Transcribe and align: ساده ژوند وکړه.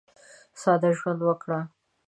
ساده 0.61 0.89
ژوند 0.97 1.19
وکړه. 1.23 1.59